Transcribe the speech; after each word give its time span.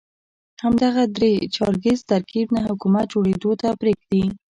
همدغه 0.63 1.03
درې 1.17 1.33
چارکیز 1.55 1.99
ترکیب 2.11 2.47
نه 2.55 2.61
حکومت 2.69 3.05
جوړېدو 3.13 3.51
ته 3.61 3.67
پرېږدي. 3.79 4.23